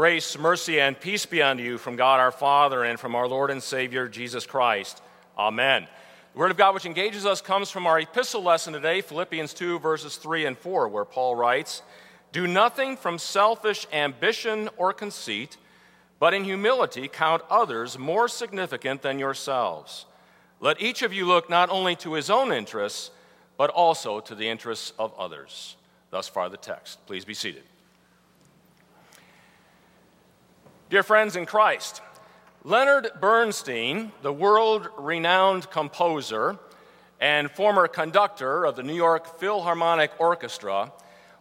Grace, 0.00 0.38
mercy, 0.38 0.80
and 0.80 0.98
peace 0.98 1.26
be 1.26 1.42
unto 1.42 1.62
you 1.62 1.76
from 1.76 1.94
God 1.94 2.20
our 2.20 2.32
Father 2.32 2.84
and 2.84 2.98
from 2.98 3.14
our 3.14 3.28
Lord 3.28 3.50
and 3.50 3.62
Savior 3.62 4.08
Jesus 4.08 4.46
Christ. 4.46 5.02
Amen. 5.36 5.86
The 6.32 6.38
Word 6.38 6.50
of 6.50 6.56
God 6.56 6.72
which 6.72 6.86
engages 6.86 7.26
us 7.26 7.42
comes 7.42 7.70
from 7.70 7.86
our 7.86 8.00
epistle 8.00 8.42
lesson 8.42 8.72
today, 8.72 9.02
Philippians 9.02 9.52
2, 9.52 9.78
verses 9.78 10.16
3 10.16 10.46
and 10.46 10.56
4, 10.56 10.88
where 10.88 11.04
Paul 11.04 11.36
writes, 11.36 11.82
Do 12.32 12.46
nothing 12.46 12.96
from 12.96 13.18
selfish 13.18 13.86
ambition 13.92 14.70
or 14.78 14.94
conceit, 14.94 15.58
but 16.18 16.32
in 16.32 16.44
humility 16.44 17.06
count 17.06 17.42
others 17.50 17.98
more 17.98 18.26
significant 18.26 19.02
than 19.02 19.18
yourselves. 19.18 20.06
Let 20.60 20.80
each 20.80 21.02
of 21.02 21.12
you 21.12 21.26
look 21.26 21.50
not 21.50 21.68
only 21.68 21.94
to 21.96 22.14
his 22.14 22.30
own 22.30 22.52
interests, 22.52 23.10
but 23.58 23.68
also 23.68 24.20
to 24.20 24.34
the 24.34 24.48
interests 24.48 24.94
of 24.98 25.12
others. 25.18 25.76
Thus 26.08 26.26
far, 26.26 26.48
the 26.48 26.56
text. 26.56 27.04
Please 27.06 27.26
be 27.26 27.34
seated. 27.34 27.64
Dear 30.90 31.04
friends 31.04 31.36
in 31.36 31.46
Christ, 31.46 32.02
Leonard 32.64 33.10
Bernstein, 33.20 34.10
the 34.22 34.32
world 34.32 34.88
renowned 34.98 35.70
composer 35.70 36.58
and 37.20 37.48
former 37.48 37.86
conductor 37.86 38.64
of 38.64 38.74
the 38.74 38.82
New 38.82 38.96
York 38.96 39.38
Philharmonic 39.38 40.10
Orchestra, 40.18 40.90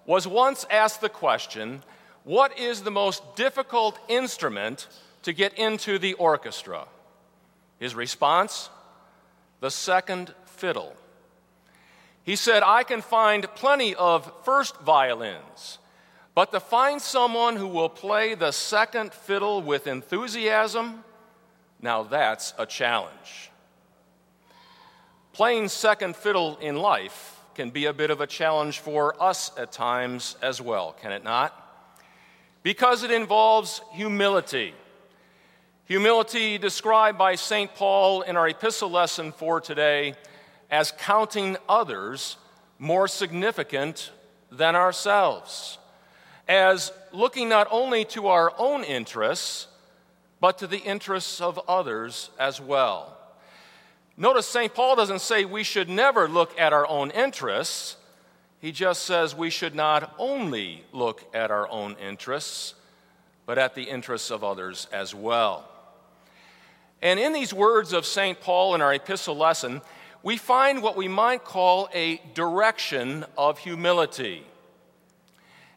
was 0.06 0.28
once 0.28 0.68
asked 0.70 1.02
the 1.02 1.10
question 1.10 1.82
What 2.26 2.60
is 2.60 2.84
the 2.84 2.92
most 2.92 3.36
difficult 3.36 3.98
instrument 4.08 4.88
to 5.24 5.34
get 5.34 5.58
into 5.58 5.98
the 5.98 6.14
orchestra? 6.14 6.86
His 7.80 7.96
response 7.96 8.70
The 9.62 9.72
second 9.72 10.32
fiddle. 10.46 10.96
He 12.22 12.36
said, 12.36 12.62
I 12.62 12.84
can 12.84 13.02
find 13.02 13.48
plenty 13.56 13.96
of 13.96 14.32
first 14.44 14.80
violins 14.82 15.80
but 16.36 16.52
to 16.52 16.60
find 16.60 17.02
someone 17.02 17.56
who 17.56 17.68
will 17.68 17.90
play 17.90 18.36
the 18.36 18.52
second 18.52 19.14
fiddle 19.14 19.62
with 19.62 19.88
enthusiasm, 19.88 21.04
now 21.82 22.04
that's 22.04 22.54
a 22.58 22.66
challenge. 22.66 23.52
Playing 25.34 25.68
second 25.68 26.16
fiddle 26.16 26.58
in 26.58 26.76
life 26.76 27.40
can 27.56 27.72
be 27.72 27.86
a 27.86 27.94
bit 27.94 28.10
of 28.10 28.22
a 28.22 28.28
challenge 28.28 28.80
for 28.80 29.22
us 29.22 29.52
at 29.58 29.72
times 29.72 30.38
as 30.42 30.62
well, 30.62 30.96
can 31.02 31.12
it 31.12 31.24
not? 31.24 31.54
Because 32.64 33.04
it 33.04 33.12
involves 33.12 33.82
humility. 33.92 34.74
Humility 35.86 36.58
described 36.58 37.18
by 37.18 37.36
St. 37.36 37.74
Paul 37.74 38.22
in 38.22 38.38
our 38.38 38.48
epistle 38.48 38.92
lesson 38.92 39.32
for 39.32 39.60
today 39.60 40.14
as 40.70 40.94
counting 41.00 41.58
others 41.68 42.38
more 42.78 43.08
significant 43.08 44.12
than 44.52 44.76
ourselves 44.76 45.79
as 46.50 46.92
looking 47.14 47.48
not 47.48 47.68
only 47.70 48.04
to 48.04 48.28
our 48.28 48.52
own 48.58 48.84
interests, 48.84 49.68
but 50.42 50.58
to 50.58 50.68
the 50.68 50.80
interests 50.80 51.40
of 51.40 51.60
others 51.68 52.32
as 52.40 52.60
well. 52.60 53.16
Notice 54.18 54.48
St. 54.48 54.74
Paul 54.74 54.96
doesn't 54.96 55.22
say 55.22 55.46
we 55.46 55.64
should 55.64 55.88
never 55.88 56.28
look 56.28 56.60
at 56.60 56.74
our 56.74 56.88
own 56.88 57.12
interests. 57.12 57.98
He 58.60 58.72
just 58.72 59.04
says 59.04 59.36
we 59.36 59.52
should 59.52 59.76
not 59.76 60.14
only 60.18 60.84
look 60.92 61.24
at 61.36 61.52
our 61.52 61.70
own 61.70 61.96
interests, 61.96 62.74
but 63.46 63.58
at 63.60 63.76
the 63.76 63.84
interests 63.84 64.32
of 64.32 64.44
others 64.44 64.88
as 64.92 65.14
well. 65.14 65.70
And 67.02 67.20
in 67.20 67.32
these 67.32 67.54
words 67.54 67.94
of 67.94 68.06
St. 68.06 68.42
Paul 68.42 68.76
in 68.76 68.82
our 68.82 68.94
epistle 68.94 69.38
lesson, 69.38 69.82
we 70.24 70.36
find 70.36 70.82
what 70.82 70.98
we 70.98 71.08
might 71.08 71.46
call 71.46 71.90
a 71.94 72.20
direction 72.34 73.24
of 73.38 73.60
humility. 73.60 74.46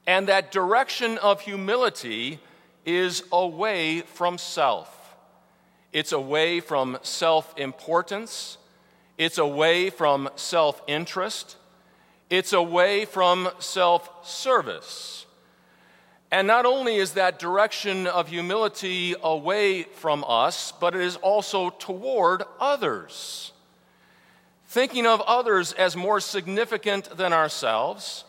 And 0.06 0.28
that 0.28 0.50
direction 0.50 1.18
of 1.18 1.40
humility 1.40 2.40
is 2.84 3.22
away 3.30 4.00
from 4.00 4.38
self. 4.38 5.16
It's 5.92 6.12
away 6.12 6.60
from 6.60 6.98
self 7.02 7.56
importance. 7.56 8.58
It's 9.18 9.38
away 9.38 9.90
from 9.90 10.28
self 10.36 10.82
interest. 10.88 11.56
It's 12.30 12.52
away 12.52 13.04
from 13.04 13.48
self 13.58 14.26
service. 14.26 15.26
And 16.32 16.46
not 16.46 16.64
only 16.64 16.96
is 16.96 17.12
that 17.12 17.38
direction 17.38 18.06
of 18.06 18.28
humility 18.28 19.14
away 19.22 19.82
from 19.82 20.24
us, 20.26 20.72
but 20.72 20.94
it 20.94 21.02
is 21.02 21.16
also 21.16 21.68
toward 21.68 22.42
others. 22.58 23.52
Thinking 24.66 25.06
of 25.06 25.20
others 25.20 25.74
as 25.74 25.94
more 25.94 26.20
significant 26.20 27.18
than 27.18 27.34
ourselves 27.34 28.24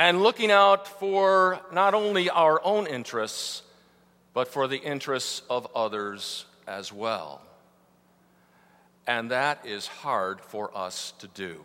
and 0.00 0.22
looking 0.22 0.50
out 0.50 0.88
for 0.88 1.60
not 1.74 1.92
only 1.92 2.30
our 2.30 2.58
own 2.64 2.86
interests, 2.86 3.60
but 4.32 4.48
for 4.48 4.66
the 4.66 4.78
interests 4.78 5.42
of 5.50 5.68
others 5.74 6.46
as 6.66 6.90
well. 6.90 7.42
And 9.06 9.30
that 9.30 9.66
is 9.66 9.86
hard 9.86 10.40
for 10.40 10.74
us 10.74 11.12
to 11.18 11.28
do. 11.28 11.62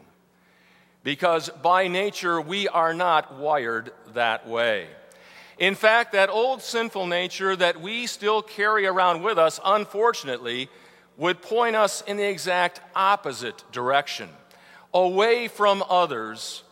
Because 1.01 1.47
by 1.63 1.87
nature, 1.87 2.41
we 2.41 2.67
are 2.67 2.93
not 2.93 3.35
wired 3.35 3.93
that 4.15 4.45
way. 4.45 4.87
In 5.57 5.73
fact, 5.73 6.11
that 6.11 6.29
old 6.29 6.61
sinful 6.61 7.07
nature 7.07 7.55
that 7.55 7.79
we 7.79 8.05
still 8.05 8.41
carry 8.41 8.85
around 8.85 9.23
with 9.23 9.37
us, 9.37 9.61
unfortunately, 9.63 10.67
would 11.15 11.41
point 11.41 11.77
us 11.77 12.01
in 12.01 12.17
the 12.17 12.27
exact 12.27 12.81
opposite 12.97 13.63
direction 13.71 14.27
away 14.93 15.47
from 15.47 15.81
others 15.89 16.64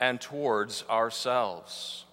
and 0.00 0.20
towards 0.20 0.82
ourselves. 0.88 2.06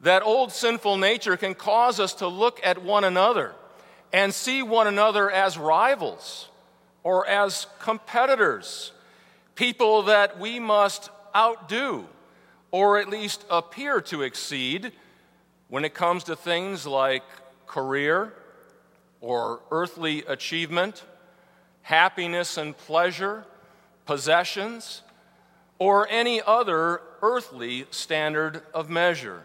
That 0.00 0.22
old 0.22 0.52
sinful 0.52 0.96
nature 0.96 1.36
can 1.36 1.54
cause 1.54 1.98
us 1.98 2.14
to 2.14 2.28
look 2.28 2.60
at 2.64 2.82
one 2.82 3.04
another 3.04 3.54
and 4.12 4.32
see 4.32 4.62
one 4.62 4.86
another 4.86 5.30
as 5.30 5.58
rivals 5.58 6.48
or 7.02 7.26
as 7.26 7.66
competitors, 7.80 8.92
people 9.56 10.02
that 10.02 10.38
we 10.38 10.60
must 10.60 11.10
outdo 11.34 12.06
or 12.70 12.98
at 12.98 13.08
least 13.08 13.44
appear 13.50 14.00
to 14.00 14.22
exceed 14.22 14.92
when 15.68 15.84
it 15.84 15.94
comes 15.94 16.24
to 16.24 16.36
things 16.36 16.86
like 16.86 17.22
career 17.66 18.32
or 19.20 19.60
earthly 19.70 20.24
achievement, 20.26 21.04
happiness 21.82 22.56
and 22.56 22.76
pleasure, 22.76 23.44
possessions, 24.06 25.02
or 25.84 26.08
any 26.08 26.40
other 26.40 27.02
earthly 27.20 27.84
standard 27.90 28.62
of 28.72 28.88
measure. 28.88 29.42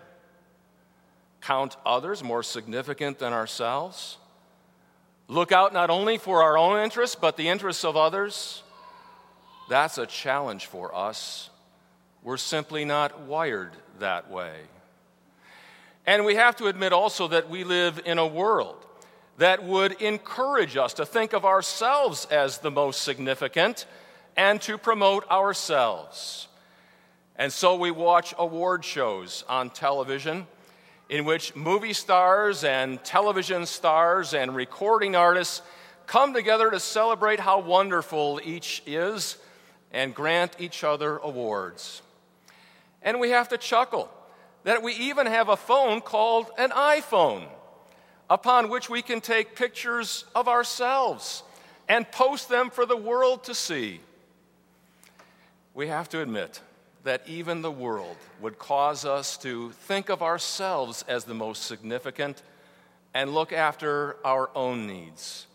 Count 1.42 1.76
others 1.86 2.24
more 2.24 2.44
significant 2.44 3.20
than 3.20 3.34
ourselves. 3.34 4.18
Look 5.28 5.52
out 5.52 5.74
not 5.74 5.90
only 5.90 6.18
for 6.18 6.42
our 6.42 6.58
own 6.58 6.82
interests, 6.82 7.18
but 7.18 7.36
the 7.36 7.50
interests 7.50 7.84
of 7.84 7.98
others. 7.98 8.64
That's 9.68 9.98
a 9.98 10.06
challenge 10.06 10.68
for 10.68 10.96
us. 10.96 11.50
We're 12.24 12.38
simply 12.38 12.86
not 12.86 13.20
wired 13.24 13.74
that 14.00 14.32
way. 14.32 14.62
And 16.06 16.24
we 16.24 16.36
have 16.36 16.56
to 16.56 16.68
admit 16.68 16.94
also 16.94 17.28
that 17.28 17.50
we 17.50 17.66
live 17.66 18.00
in 18.06 18.18
a 18.18 18.26
world 18.26 18.78
that 19.40 19.62
would 19.66 20.02
encourage 20.02 20.78
us 20.78 20.94
to 20.94 21.06
think 21.06 21.34
of 21.34 21.44
ourselves 21.44 22.24
as 22.32 22.60
the 22.60 22.72
most 22.72 23.04
significant 23.04 23.86
and 24.40 24.62
to 24.62 24.78
promote 24.78 25.30
ourselves. 25.30 26.48
And 27.36 27.52
so 27.52 27.76
we 27.76 27.92
watch 27.92 28.34
award 28.40 28.86
shows 28.86 29.44
on 29.50 29.70
television 29.70 30.48
in 31.10 31.26
which 31.26 31.58
movie 31.58 31.92
stars 31.92 32.64
and 32.64 33.04
television 33.04 33.66
stars 33.66 34.34
and 34.34 34.56
recording 34.56 35.14
artists 35.14 35.62
come 36.08 36.34
together 36.34 36.72
to 36.72 36.80
celebrate 36.80 37.42
how 37.42 37.60
wonderful 37.60 38.40
each 38.42 38.82
is 38.86 39.36
and 39.92 40.16
grant 40.16 40.56
each 40.58 40.86
other 40.86 41.18
awards. 41.18 42.02
And 43.02 43.20
we 43.20 43.32
have 43.32 43.50
to 43.50 43.58
chuckle 43.58 44.10
that 44.64 44.82
we 44.82 44.94
even 44.94 45.26
have 45.26 45.50
a 45.50 45.58
phone 45.58 46.00
called 46.00 46.50
an 46.58 46.70
iPhone, 46.70 47.44
upon 48.30 48.70
which 48.70 48.90
we 48.90 49.02
can 49.02 49.20
take 49.20 49.58
pictures 49.58 50.24
of 50.34 50.48
ourselves 50.48 51.44
and 51.90 52.10
post 52.10 52.48
them 52.48 52.70
for 52.70 52.86
the 52.86 52.96
world 52.96 53.44
to 53.44 53.54
see 53.54 54.00
we 55.74 55.88
have 55.88 56.10
to 56.10 56.21
admit 56.21 56.62
that 57.04 57.21
even 57.27 57.62
the 57.62 57.71
world 57.71 58.18
would 58.42 58.60
cause 58.60 59.06
us 59.06 59.38
to 59.38 59.71
think 59.71 60.10
of 60.10 60.21
ourselves 60.21 61.04
as 61.07 61.24
the 61.24 61.33
most 61.33 61.63
significant 61.63 62.42
and 63.13 63.33
look 63.33 63.54
after 63.54 64.18
our 64.25 64.50
own 64.56 64.86
needs 64.86 65.48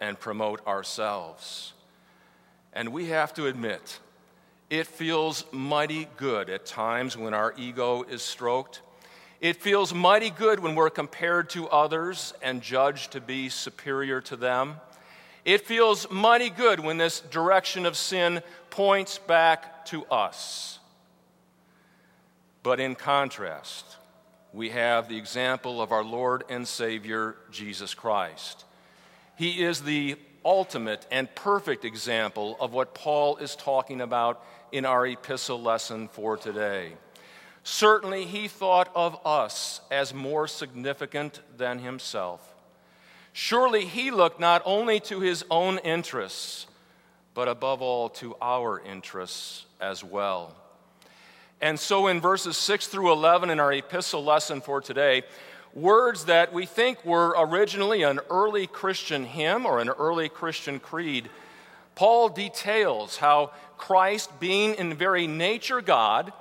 and 0.00 0.18
promote 0.18 0.66
ourselves. 0.66 1.72
And 2.72 2.90
we 2.90 3.06
have 3.06 3.32
to 3.34 3.46
admit, 3.46 3.98
it 4.68 4.86
feels 4.86 5.44
mighty 5.52 6.08
good 6.16 6.50
at 6.50 6.66
times 6.66 7.16
when 7.16 7.34
our 7.34 7.54
ego 7.56 8.02
is 8.02 8.22
stroked. 8.22 8.82
It 9.40 9.56
feels 9.56 9.94
mighty 9.94 10.30
good 10.30 10.60
when 10.60 10.74
we're 10.74 10.90
compared 10.90 11.50
to 11.50 11.68
others 11.68 12.32
and 12.42 12.62
judged 12.62 13.12
to 13.12 13.20
be 13.20 13.48
superior 13.48 14.20
to 14.22 14.36
them. 14.36 14.76
It 15.46 15.64
feels 15.64 16.10
mighty 16.10 16.50
good 16.50 16.80
when 16.80 16.98
this 16.98 17.20
direction 17.20 17.86
of 17.86 17.96
sin 17.96 18.42
points 18.68 19.18
back 19.18 19.86
to 19.86 20.04
us. 20.06 20.80
But 22.64 22.80
in 22.80 22.96
contrast, 22.96 23.96
we 24.52 24.70
have 24.70 25.08
the 25.08 25.16
example 25.16 25.80
of 25.80 25.92
our 25.92 26.02
Lord 26.02 26.42
and 26.48 26.66
Savior, 26.66 27.36
Jesus 27.52 27.94
Christ. 27.94 28.64
He 29.36 29.62
is 29.62 29.82
the 29.82 30.16
ultimate 30.44 31.06
and 31.12 31.32
perfect 31.36 31.84
example 31.84 32.56
of 32.58 32.72
what 32.72 32.92
Paul 32.92 33.36
is 33.36 33.54
talking 33.54 34.00
about 34.00 34.44
in 34.72 34.84
our 34.84 35.06
epistle 35.06 35.62
lesson 35.62 36.08
for 36.08 36.36
today. 36.36 36.94
Certainly, 37.62 38.24
he 38.24 38.48
thought 38.48 38.90
of 38.96 39.24
us 39.24 39.80
as 39.92 40.12
more 40.12 40.48
significant 40.48 41.40
than 41.56 41.78
himself. 41.78 42.55
Surely, 43.38 43.84
he 43.84 44.10
looked 44.10 44.40
not 44.40 44.62
only 44.64 44.98
to 44.98 45.20
his 45.20 45.44
own 45.50 45.76
interests, 45.80 46.66
but 47.34 47.48
above 47.48 47.82
all 47.82 48.08
to 48.08 48.34
our 48.40 48.80
interests 48.80 49.66
as 49.78 50.02
well. 50.02 50.54
And 51.60 51.78
so, 51.78 52.06
in 52.06 52.18
verses 52.18 52.56
6 52.56 52.86
through 52.86 53.12
11 53.12 53.50
in 53.50 53.60
our 53.60 53.70
epistle 53.74 54.24
lesson 54.24 54.62
for 54.62 54.80
today, 54.80 55.22
words 55.74 56.24
that 56.24 56.54
we 56.54 56.64
think 56.64 57.04
were 57.04 57.34
originally 57.36 58.04
an 58.04 58.20
early 58.30 58.66
Christian 58.66 59.26
hymn 59.26 59.66
or 59.66 59.80
an 59.80 59.90
early 59.90 60.30
Christian 60.30 60.80
creed, 60.80 61.28
Paul 61.94 62.30
details 62.30 63.18
how 63.18 63.50
Christ, 63.76 64.40
being 64.40 64.76
in 64.76 64.94
very 64.94 65.26
nature 65.26 65.82
God, 65.82 66.32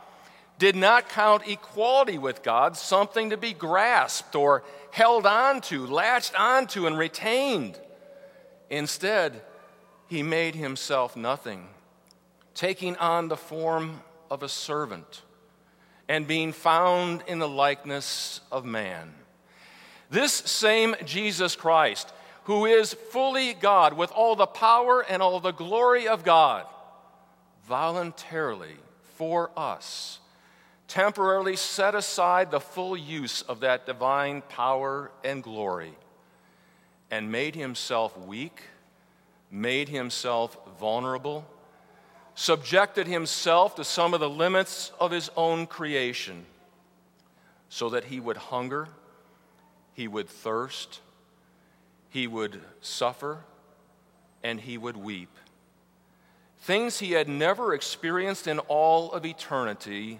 did 0.58 0.78
not 0.78 1.10
count 1.10 1.46
equality 1.46 2.18
with 2.18 2.42
God 2.42 2.78
something 2.78 3.32
to 3.32 3.38
be 3.38 3.52
grasped 3.52 4.34
or 4.34 4.64
held 4.96 5.26
onto, 5.26 5.86
latched 5.86 6.34
onto, 6.40 6.88
and 6.88 6.98
retained. 6.98 7.78
Instead, 8.70 9.42
he 10.08 10.24
made 10.24 10.56
himself 10.56 11.18
nothing, 11.18 11.68
taking 12.54 12.96
on 12.96 13.28
the 13.28 13.36
form 13.36 14.02
of 14.32 14.42
a 14.42 14.48
servant 14.48 15.22
and 16.08 16.26
being 16.26 16.54
found 16.54 17.22
in 17.28 17.40
the 17.40 17.48
likeness 17.48 18.40
of 18.54 18.64
man. 18.64 19.14
This 20.10 20.32
same 20.32 20.96
Jesus 21.04 21.58
Christ, 21.58 22.14
who 22.46 22.66
is 22.66 22.94
fully 22.94 23.54
God 23.54 23.98
with 23.98 24.14
all 24.14 24.38
the 24.38 24.48
power 24.48 25.02
and 25.02 25.22
all 25.22 25.42
the 25.42 25.52
glory 25.52 26.08
of 26.08 26.24
God, 26.24 26.66
voluntarily 27.68 28.78
for 29.18 29.52
us 29.58 30.20
temporarily 30.88 31.56
set 31.56 31.96
aside 31.96 32.52
the 32.52 32.60
full 32.60 32.96
use 32.96 33.42
of 33.44 33.62
that 33.62 33.86
divine 33.86 34.42
power 34.42 35.12
and 35.24 35.42
glory 35.42 35.94
and 37.12 37.32
made 37.32 37.56
himself 37.56 38.18
weak, 38.18 38.62
made 39.52 39.90
himself 39.90 40.58
vulnerable, 40.80 41.46
subjected 42.36 43.08
himself 43.08 43.76
to 43.76 43.84
some 43.84 44.14
of 44.14 44.20
the 44.20 44.30
limits 44.30 44.92
of 45.00 45.12
his 45.12 45.30
own 45.38 45.66
creation 45.66 46.46
so 47.70 47.90
that 47.90 48.06
he 48.06 48.20
would 48.20 48.38
hunger, 48.38 48.88
he 49.94 50.08
would 50.08 50.30
thirst, 50.30 51.00
he 52.10 52.28
would 52.28 52.62
suffer, 52.82 53.40
and 54.44 54.62
he 54.62 54.78
would 54.78 54.98
weep. 54.98 55.30
Things 56.60 57.00
he 57.00 57.12
had 57.12 57.28
never 57.28 57.74
experienced 57.74 58.48
in 58.48 58.60
all 58.60 59.12
of 59.12 59.26
eternity 59.26 60.20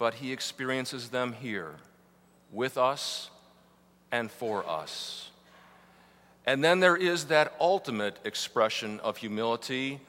but 0.00 0.14
he 0.14 0.32
experiences 0.32 1.10
them 1.10 1.34
here 1.34 1.74
with 2.50 2.78
us 2.78 3.28
and 4.10 4.30
for 4.30 4.66
us. 4.66 5.28
And 6.46 6.64
then 6.64 6.80
there 6.80 6.96
is 6.96 7.26
that 7.26 7.52
ultimate 7.60 8.16
expression 8.24 8.98
of 9.00 9.18
humility 9.18 10.00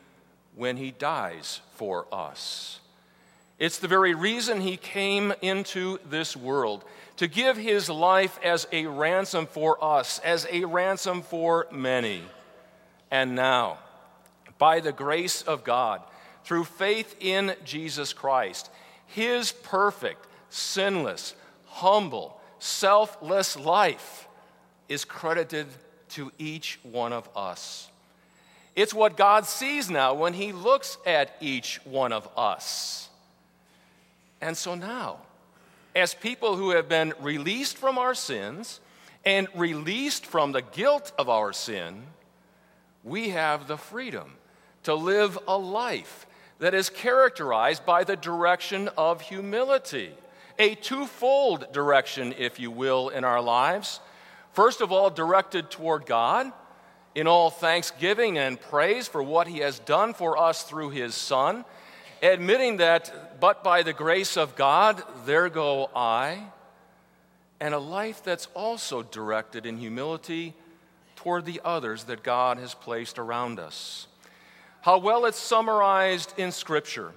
when 0.56 0.78
he 0.78 0.92
dies 0.92 1.60
for 1.74 2.08
us. 2.10 2.80
It's 3.60 3.80
the 3.80 3.90
very 3.90 4.16
reason 4.16 4.62
he 4.62 4.78
came 4.78 5.34
into 5.42 6.00
this 6.10 6.38
world 6.38 6.86
to 7.18 7.28
give 7.28 7.58
his 7.58 7.90
life 7.90 8.40
as 8.42 8.66
a 8.72 8.86
ransom 8.86 9.46
for 9.46 9.84
us, 9.84 10.20
as 10.20 10.48
a 10.50 10.64
ransom 10.64 11.22
for 11.22 11.68
many. 11.70 12.22
And 13.12 13.36
now, 13.36 13.78
by 14.58 14.80
the 14.80 14.94
grace 14.94 15.42
of 15.42 15.66
God, 15.66 16.02
through 16.46 16.64
faith 16.64 17.14
in 17.20 17.56
Jesus 17.66 18.14
Christ, 18.14 18.72
his 19.12 19.52
perfect, 19.52 20.25
sinless, 20.50 21.36
humble, 21.66 22.40
selfless 22.60 23.58
life 23.58 24.28
is 24.88 25.06
credited 25.06 25.68
to 26.10 26.31
each 26.38 26.80
one 26.84 27.13
of 27.13 27.30
us. 27.36 27.90
It's 28.75 28.94
what 28.94 29.18
God 29.18 29.46
sees 29.46 29.90
now 29.90 30.13
when 30.13 30.34
He 30.34 30.52
looks 30.54 30.98
at 31.06 31.36
each 31.42 31.80
one 31.84 32.13
of 32.13 32.28
us. 32.38 33.10
And 34.40 34.58
so 34.58 34.75
now, 34.75 35.18
as 35.96 36.14
people 36.14 36.56
who 36.56 36.72
have 36.72 36.88
been 36.88 37.14
released 37.19 37.78
from 37.78 37.98
our 37.98 38.14
sins 38.14 38.80
and 39.25 39.48
released 39.56 40.25
from 40.25 40.52
the 40.52 40.62
guilt 40.62 41.12
of 41.18 41.30
our 41.30 41.54
sin, 41.54 42.04
we 43.04 43.30
have 43.30 43.68
the 43.68 43.78
freedom 43.78 44.33
to 44.83 44.95
live 44.95 45.38
a 45.47 45.57
life 45.57 46.26
that 46.61 46.75
is 46.75 46.91
characterized 46.91 47.87
by 47.87 48.03
the 48.03 48.15
direction 48.15 48.87
of 48.95 49.19
humility, 49.19 50.11
a 50.59 50.75
twofold 50.75 51.73
direction, 51.73 52.35
if 52.37 52.59
you 52.59 52.69
will, 52.69 53.09
in 53.09 53.23
our 53.23 53.41
lives. 53.41 53.99
First 54.53 54.80
of 54.80 54.91
all, 54.91 55.09
directed 55.09 55.71
toward 55.71 56.06
God 56.06 56.51
in 57.15 57.25
all 57.25 57.49
thanksgiving 57.49 58.37
and 58.37 58.61
praise 58.61 59.07
for 59.07 59.23
what 59.23 59.47
He 59.47 59.57
has 59.57 59.80
done 59.80 60.13
for 60.13 60.37
us 60.37 60.61
through 60.61 60.91
His 60.91 61.15
Son, 61.15 61.65
admitting 62.21 62.77
that, 62.77 63.39
but 63.41 63.63
by 63.63 63.81
the 63.81 63.91
grace 63.91 64.37
of 64.37 64.56
God, 64.56 65.01
there 65.25 65.49
go 65.49 65.89
I, 65.95 66.44
and 67.59 67.73
a 67.73 67.80
life 67.80 68.23
that's 68.23 68.47
also 68.53 69.01
directed 69.01 69.65
in 69.65 69.80
humility 69.80 70.53
toward 71.15 71.45
the 71.45 71.59
others 71.65 72.03
that 72.03 72.21
God 72.21 72.59
has 72.59 72.75
placed 72.75 73.18
around 73.18 73.59
us 73.59 74.06
how 74.81 74.97
well 74.97 75.26
it's 75.26 75.40
summarized 75.40 76.33
in 76.38 76.52
Scripture. 76.52 77.14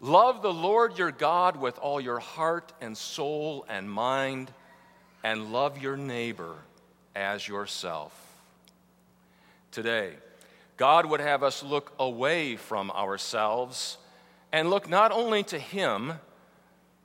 Love 0.00 0.42
the 0.42 0.52
Lord 0.52 0.98
your 0.98 1.10
God 1.10 1.56
with 1.56 1.78
all 1.78 2.00
your 2.00 2.18
heart 2.18 2.72
and 2.80 2.96
soul 2.96 3.64
and 3.68 3.90
mind, 3.90 4.50
and 5.22 5.52
love 5.52 5.78
your 5.78 5.96
neighbor 5.96 6.56
as 7.14 7.46
yourself. 7.46 8.18
Today, 9.70 10.14
God 10.76 11.06
would 11.06 11.20
have 11.20 11.42
us 11.42 11.62
look 11.62 11.92
away 11.98 12.56
from 12.56 12.90
ourselves 12.90 13.98
and 14.52 14.70
look 14.70 14.88
not 14.88 15.12
only 15.12 15.42
to 15.44 15.58
Him, 15.58 16.14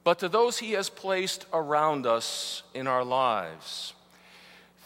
but 0.03 0.19
to 0.19 0.29
those 0.29 0.57
He 0.57 0.71
has 0.73 0.89
placed 0.89 1.45
around 1.53 2.05
us 2.05 2.63
in 2.73 2.87
our 2.87 3.03
lives 3.03 3.93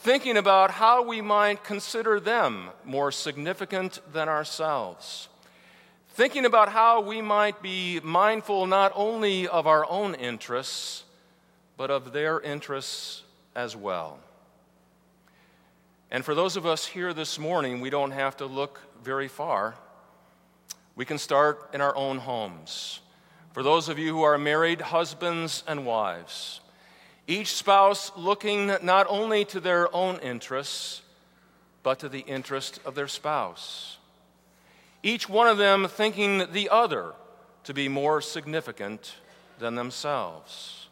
thinking 0.04 0.36
about 0.36 0.70
how 0.70 1.02
we 1.02 1.22
might 1.22 1.64
consider 1.64 2.20
them 2.20 2.70
more 2.84 3.10
significant 3.10 4.02
than 4.12 4.28
ourselves, 4.28 5.30
thinking 6.10 6.44
about 6.44 6.68
how 6.68 7.00
we 7.00 7.22
might 7.22 7.62
be 7.62 8.02
mindful 8.04 8.66
not 8.66 8.92
only 8.96 9.48
of 9.48 9.66
our 9.66 9.90
own 9.90 10.14
interests, 10.16 11.06
but 11.78 11.90
of 11.90 12.12
their 12.12 12.42
interests 12.42 13.24
as 13.56 13.78
well. 13.78 14.20
And 16.12 16.26
for 16.26 16.36
those 16.36 16.58
of 16.58 16.66
us 16.66 16.86
here 16.86 17.14
this 17.14 17.40
morning, 17.40 17.80
we 17.80 17.90
don't 17.90 18.12
have 18.12 18.36
to 18.38 18.46
look 18.46 18.82
very 19.06 19.30
far. 19.30 19.74
We 20.98 21.06
can 21.06 21.18
start 21.18 21.70
in 21.74 21.80
our 21.80 21.96
own 21.96 22.18
homes. 22.18 23.00
For 23.54 23.64
those 23.64 23.88
of 23.88 23.98
you 23.98 24.14
who 24.14 24.24
are 24.24 24.38
married, 24.38 24.82
husbands 24.82 25.64
and 25.66 25.86
wives, 25.86 26.60
each 27.28 27.54
spouse 27.54 28.12
looking 28.16 28.68
not 28.82 29.06
only 29.10 29.46
to 29.46 29.60
their 29.60 29.94
own 29.96 30.18
interests, 30.20 31.02
but 31.82 32.00
to 32.00 32.10
the 32.10 32.20
interest 32.20 32.80
of 32.86 32.96
their 32.96 33.08
spouse. 33.08 33.98
Each 35.02 35.28
one 35.28 35.48
of 35.48 35.58
them 35.58 35.88
thinking 35.88 36.52
the 36.52 36.70
other 36.70 37.14
to 37.66 37.74
be 37.74 37.88
more 37.88 38.22
significant 38.22 39.16
than 39.60 39.76
themselves. 39.76 40.88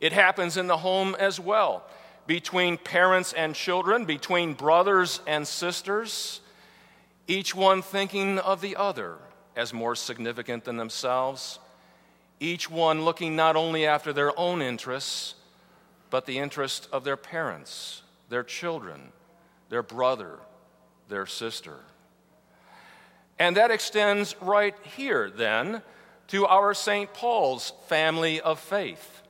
It 0.00 0.12
happens 0.12 0.56
in 0.56 0.66
the 0.66 0.78
home 0.78 1.14
as 1.18 1.38
well, 1.38 1.84
between 2.26 2.78
parents 2.78 3.32
and 3.32 3.54
children, 3.54 4.04
between 4.04 4.54
brothers 4.54 5.20
and 5.26 5.46
sisters, 5.46 6.40
each 7.26 7.54
one 7.54 7.82
thinking 7.82 8.38
of 8.38 8.60
the 8.60 8.76
other 8.76 9.16
as 9.56 9.74
more 9.74 9.94
significant 9.94 10.64
than 10.64 10.76
themselves 10.76 11.58
each 12.40 12.70
one 12.70 13.04
looking 13.04 13.36
not 13.36 13.54
only 13.54 13.86
after 13.86 14.12
their 14.12 14.36
own 14.38 14.62
interests, 14.62 15.34
but 16.08 16.26
the 16.26 16.38
interest 16.38 16.88
of 16.90 17.04
their 17.04 17.16
parents, 17.16 18.02
their 18.30 18.42
children, 18.42 19.12
their 19.68 19.82
brother, 19.82 20.38
their 21.08 21.26
sister. 21.26 21.76
And 23.38 23.56
that 23.56 23.70
extends 23.70 24.34
right 24.40 24.74
here, 24.96 25.30
then, 25.30 25.82
to 26.28 26.46
our 26.46 26.74
St. 26.74 27.12
Paul's 27.12 27.72
family 27.86 28.40
of 28.40 28.58
faith. 28.58 29.22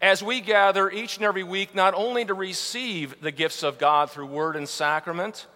As 0.00 0.22
we 0.22 0.40
gather 0.40 0.90
each 0.90 1.16
and 1.16 1.24
every 1.24 1.44
week, 1.44 1.74
not 1.74 1.94
only 1.94 2.24
to 2.24 2.34
receive 2.34 3.20
the 3.20 3.30
gifts 3.30 3.62
of 3.62 3.78
God 3.78 4.10
through 4.10 4.26
word 4.26 4.56
and 4.56 4.68
sacrament, 4.68 5.46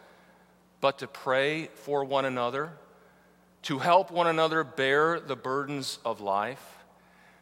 but 0.80 0.98
to 0.98 1.08
pray 1.08 1.68
for 1.74 2.04
one 2.04 2.24
another, 2.24 2.70
to 3.62 3.78
help 3.78 4.10
one 4.10 4.28
another 4.28 4.62
bear 4.62 5.18
the 5.18 5.34
burdens 5.34 5.98
of 6.04 6.20
life, 6.20 6.64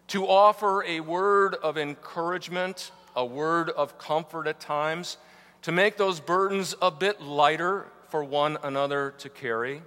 to 0.09 0.27
offer 0.27 0.85
a 0.85 1.01
word 1.01 1.55
of 1.55 1.79
encouragement, 1.79 2.91
a 3.17 3.25
word 3.25 3.71
of 3.71 3.99
comfort 3.99 4.47
at 4.47 4.61
times, 4.61 5.17
to 5.63 5.73
make 5.73 5.97
those 5.97 6.21
burdens 6.21 6.75
a 6.83 6.91
bit 6.91 7.21
lighter 7.21 7.87
for 8.09 8.23
one 8.23 8.59
another 8.63 9.15
to 9.19 9.29
carry, 9.29 9.83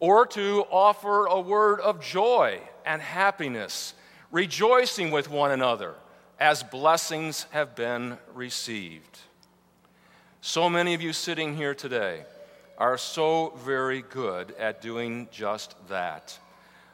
or 0.00 0.24
to 0.26 0.64
offer 0.70 1.26
a 1.26 1.40
word 1.40 1.80
of 1.80 2.00
joy 2.00 2.60
and 2.86 3.02
happiness, 3.02 3.94
rejoicing 4.30 5.10
with 5.10 5.28
one 5.28 5.50
another 5.50 5.94
as 6.38 6.62
blessings 6.62 7.46
have 7.50 7.74
been 7.74 8.16
received. 8.32 9.18
So 10.40 10.70
many 10.70 10.94
of 10.94 11.02
you 11.02 11.12
sitting 11.12 11.56
here 11.56 11.74
today 11.74 12.22
are 12.78 12.96
so 12.96 13.52
very 13.64 14.02
good 14.02 14.52
at 14.52 14.80
doing 14.80 15.26
just 15.32 15.74
that. 15.88 16.38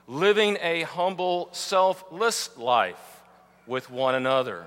Living 0.06 0.58
a 0.60 0.82
humble, 0.82 1.48
selfless 1.52 2.56
life 2.58 3.22
with 3.66 3.90
one 3.90 4.14
another. 4.14 4.66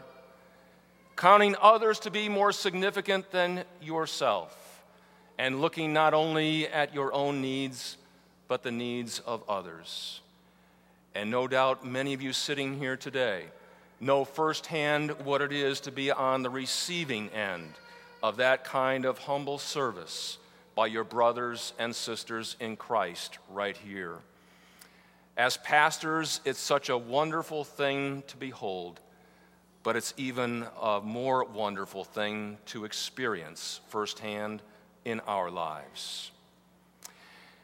Counting 1.15 1.55
others 1.61 1.99
to 1.99 2.11
be 2.11 2.27
more 2.29 2.51
significant 2.51 3.31
than 3.31 3.63
yourself. 3.81 4.83
And 5.37 5.61
looking 5.61 5.93
not 5.93 6.13
only 6.13 6.67
at 6.67 6.93
your 6.93 7.13
own 7.13 7.41
needs, 7.41 7.97
but 8.47 8.63
the 8.63 8.71
needs 8.71 9.19
of 9.19 9.43
others. 9.47 10.21
And 11.13 11.29
no 11.29 11.47
doubt 11.47 11.85
many 11.85 12.13
of 12.13 12.21
you 12.21 12.33
sitting 12.33 12.77
here 12.79 12.97
today 12.97 13.45
know 13.99 14.25
firsthand 14.25 15.11
what 15.23 15.41
it 15.41 15.51
is 15.51 15.79
to 15.81 15.91
be 15.91 16.11
on 16.11 16.43
the 16.43 16.49
receiving 16.49 17.29
end 17.29 17.73
of 18.21 18.37
that 18.37 18.63
kind 18.63 19.05
of 19.05 19.17
humble 19.19 19.57
service 19.57 20.37
by 20.75 20.87
your 20.87 21.03
brothers 21.03 21.73
and 21.79 21.95
sisters 21.95 22.55
in 22.59 22.75
Christ 22.75 23.37
right 23.49 23.75
here. 23.77 24.17
As 25.37 25.55
pastors, 25.57 26.41
it's 26.45 26.59
such 26.59 26.89
a 26.89 26.97
wonderful 26.97 27.63
thing 27.63 28.23
to 28.25 28.37
behold, 28.37 28.99
but 29.83 29.95
it's 29.95 30.13
even 30.17 30.65
a 30.81 30.99
more 30.99 31.43
wonderful 31.43 32.03
thing 32.03 32.57
to 32.65 32.85
experience 32.85 33.79
firsthand 33.89 34.63
in 35.05 35.19
our 35.21 35.51
lives. 35.51 36.31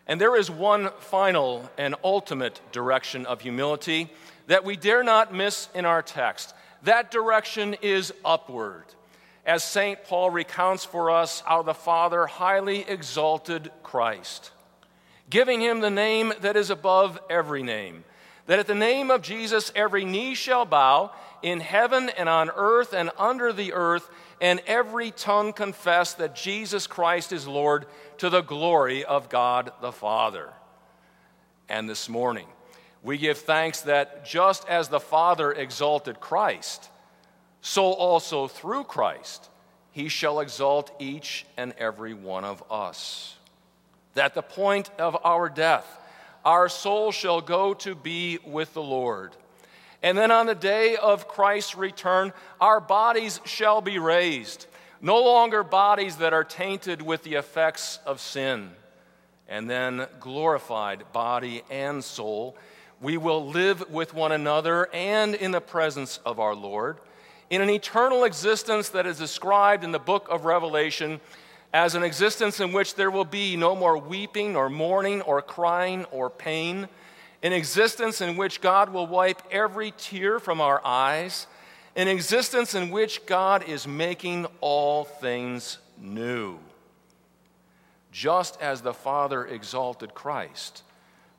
And 0.05 0.21
there 0.21 0.35
is 0.35 0.51
one 0.51 0.91
final 0.99 1.67
and 1.75 1.95
ultimate 2.03 2.61
direction 2.71 3.25
of 3.25 3.41
humility 3.41 4.11
that 4.45 4.63
we 4.63 4.75
dare 4.75 5.03
not 5.03 5.33
miss 5.33 5.67
in 5.73 5.85
our 5.85 6.03
text. 6.03 6.53
That 6.83 7.09
direction 7.09 7.75
is 7.81 8.13
upward. 8.23 8.83
As 9.45 9.63
St. 9.63 10.03
Paul 10.03 10.29
recounts 10.29 10.85
for 10.85 11.09
us 11.09 11.41
how 11.41 11.63
the 11.63 11.73
Father 11.73 12.27
highly 12.27 12.87
exalted 12.87 13.71
Christ, 13.81 14.51
giving 15.29 15.61
him 15.61 15.79
the 15.79 15.89
name 15.89 16.33
that 16.41 16.55
is 16.55 16.69
above 16.69 17.19
every 17.29 17.63
name, 17.63 18.03
that 18.45 18.59
at 18.59 18.67
the 18.67 18.75
name 18.75 19.09
of 19.09 19.21
Jesus 19.21 19.71
every 19.75 20.05
knee 20.05 20.35
shall 20.35 20.65
bow 20.65 21.11
in 21.41 21.59
heaven 21.59 22.09
and 22.09 22.29
on 22.29 22.49
earth 22.55 22.93
and 22.93 23.11
under 23.17 23.51
the 23.51 23.73
earth, 23.73 24.09
and 24.41 24.61
every 24.65 25.11
tongue 25.11 25.53
confess 25.53 26.13
that 26.13 26.35
Jesus 26.35 26.87
Christ 26.87 27.31
is 27.31 27.47
Lord 27.47 27.85
to 28.17 28.29
the 28.29 28.41
glory 28.41 29.03
of 29.03 29.29
God 29.29 29.71
the 29.81 29.91
Father. 29.91 30.51
And 31.69 31.89
this 31.89 32.09
morning, 32.09 32.47
we 33.01 33.17
give 33.17 33.37
thanks 33.37 33.81
that 33.81 34.25
just 34.25 34.67
as 34.67 34.87
the 34.87 34.99
Father 34.99 35.51
exalted 35.51 36.19
Christ, 36.19 36.89
so 37.61 37.85
also 37.93 38.47
through 38.47 38.85
Christ 38.85 39.49
he 39.91 40.09
shall 40.09 40.39
exalt 40.39 40.91
each 40.99 41.45
and 41.55 41.73
every 41.77 42.13
one 42.13 42.43
of 42.43 42.63
us. 42.71 43.37
That 44.15 44.33
the 44.33 44.41
point 44.41 44.89
of 44.99 45.17
our 45.23 45.49
death, 45.49 45.85
our 46.45 46.69
soul 46.69 47.11
shall 47.11 47.41
go 47.41 47.73
to 47.75 47.95
be 47.95 48.39
with 48.45 48.73
the 48.73 48.83
Lord. 48.83 49.35
And 50.01 50.17
then 50.17 50.31
on 50.31 50.45
the 50.45 50.55
day 50.55 50.97
of 50.97 51.27
Christ's 51.27 51.75
return, 51.75 52.33
our 52.59 52.79
bodies 52.79 53.39
shall 53.45 53.81
be 53.81 53.99
raised, 53.99 54.67
no 55.01 55.23
longer 55.23 55.63
bodies 55.63 56.17
that 56.17 56.33
are 56.33 56.43
tainted 56.43 57.01
with 57.01 57.23
the 57.23 57.35
effects 57.35 57.99
of 58.05 58.19
sin. 58.19 58.71
And 59.47 59.69
then 59.69 60.07
glorified 60.19 61.03
body 61.13 61.63
and 61.69 62.03
soul 62.03 62.57
we 63.03 63.17
will 63.17 63.45
live 63.45 63.89
with 63.91 64.13
one 64.13 64.31
another 64.31 64.87
and 64.93 65.35
in 65.35 65.51
the 65.51 65.59
presence 65.59 66.19
of 66.25 66.39
our 66.39 66.55
Lord 66.55 66.97
in 67.49 67.61
an 67.61 67.69
eternal 67.69 68.23
existence 68.23 68.89
that 68.89 69.05
is 69.05 69.17
described 69.17 69.83
in 69.83 69.91
the 69.91 69.99
book 69.99 70.27
of 70.31 70.45
Revelation 70.45 71.19
as 71.73 71.95
an 71.95 72.03
existence 72.03 72.59
in 72.59 72.71
which 72.71 72.95
there 72.95 73.09
will 73.09 73.25
be 73.25 73.57
no 73.57 73.75
more 73.75 73.97
weeping 73.97 74.55
or 74.55 74.69
mourning 74.69 75.21
or 75.21 75.41
crying 75.41 76.05
or 76.05 76.29
pain, 76.29 76.87
an 77.41 77.51
existence 77.51 78.21
in 78.21 78.37
which 78.37 78.61
God 78.61 78.93
will 78.93 79.07
wipe 79.07 79.41
every 79.51 79.91
tear 79.97 80.39
from 80.39 80.61
our 80.61 80.79
eyes, 80.85 81.47
an 81.95 82.07
existence 82.07 82.75
in 82.75 82.91
which 82.91 83.25
God 83.25 83.67
is 83.67 83.87
making 83.87 84.45
all 84.61 85.03
things 85.03 85.79
new. 85.99 86.59
Just 88.11 88.61
as 88.61 88.81
the 88.81 88.93
Father 88.93 89.43
exalted 89.45 90.13
Christ, 90.13 90.83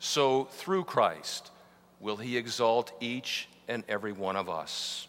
so 0.00 0.44
through 0.44 0.84
Christ, 0.84 1.52
will 2.00 2.16
he 2.16 2.36
exalt 2.36 2.92
each 3.00 3.48
and 3.68 3.84
every 3.88 4.12
one 4.12 4.36
of 4.36 4.48
us. 4.50 5.06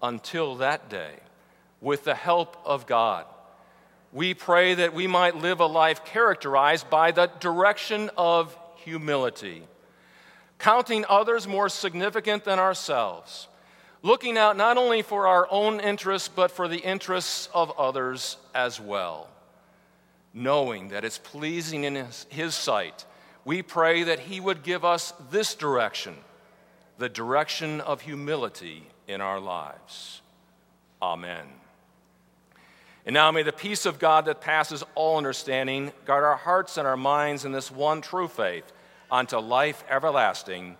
Until 0.00 0.56
that 0.56 0.88
day, 0.88 1.16
with 1.80 2.04
the 2.04 2.14
help 2.14 2.56
of 2.64 2.86
God, 2.86 3.26
we 4.12 4.34
pray 4.34 4.74
that 4.74 4.94
we 4.94 5.06
might 5.06 5.36
live 5.36 5.60
a 5.60 5.66
life 5.66 6.04
characterized 6.04 6.88
by 6.88 7.10
the 7.10 7.26
direction 7.40 8.10
of 8.16 8.56
humility, 8.76 9.62
counting 10.58 11.04
others 11.08 11.46
more 11.46 11.68
significant 11.68 12.44
than 12.44 12.58
ourselves, 12.58 13.48
looking 14.02 14.38
out 14.38 14.56
not 14.56 14.76
only 14.78 15.02
for 15.02 15.26
our 15.26 15.48
own 15.50 15.80
interests, 15.80 16.28
but 16.28 16.50
for 16.50 16.68
the 16.68 16.78
interests 16.78 17.48
of 17.52 17.70
others 17.78 18.36
as 18.54 18.80
well, 18.80 19.28
knowing 20.32 20.88
that 20.88 21.04
it's 21.04 21.18
pleasing 21.18 21.84
in 21.84 21.96
His, 21.96 22.26
his 22.30 22.54
sight 22.54 23.04
we 23.46 23.62
pray 23.62 24.02
that 24.02 24.18
He 24.18 24.40
would 24.40 24.64
give 24.64 24.84
us 24.84 25.14
this 25.30 25.54
direction, 25.54 26.16
the 26.98 27.08
direction 27.08 27.80
of 27.80 28.00
humility 28.00 28.88
in 29.06 29.20
our 29.20 29.38
lives. 29.38 30.20
Amen. 31.00 31.46
And 33.06 33.14
now 33.14 33.30
may 33.30 33.44
the 33.44 33.52
peace 33.52 33.86
of 33.86 34.00
God 34.00 34.24
that 34.24 34.40
passes 34.40 34.82
all 34.96 35.16
understanding 35.16 35.92
guard 36.04 36.24
our 36.24 36.36
hearts 36.36 36.76
and 36.76 36.88
our 36.88 36.96
minds 36.96 37.44
in 37.44 37.52
this 37.52 37.70
one 37.70 38.00
true 38.00 38.26
faith 38.26 38.64
unto 39.10 39.38
life 39.38 39.84
everlasting. 39.88 40.76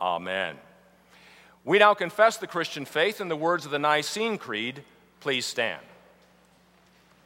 Amen. 0.00 0.56
We 1.64 1.78
now 1.78 1.92
confess 1.92 2.38
the 2.38 2.46
Christian 2.46 2.86
faith 2.86 3.20
in 3.20 3.28
the 3.28 3.36
words 3.36 3.66
of 3.66 3.70
the 3.70 3.78
Nicene 3.78 4.38
Creed. 4.38 4.82
Please 5.20 5.44
stand. 5.44 5.82